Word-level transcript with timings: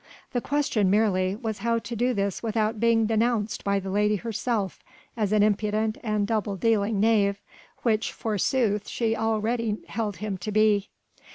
The 0.33 0.41
question 0.41 0.89
merely 0.89 1.35
was 1.35 1.59
how 1.59 1.77
to 1.77 1.95
do 1.95 2.11
this 2.15 2.41
without 2.41 2.79
being 2.79 3.05
denounced 3.05 3.63
by 3.63 3.79
the 3.79 3.91
lady 3.91 4.15
herself 4.15 4.83
as 5.15 5.31
an 5.31 5.43
impudent 5.43 5.99
and 6.03 6.25
double 6.25 6.55
dealing 6.55 6.99
knave, 6.99 7.39
which 7.83 8.11
forsooth 8.11 8.87
she 8.87 9.15
already 9.15 9.77
held 9.89 10.17
him 10.17 10.39
to 10.39 10.51
be. 10.51 10.89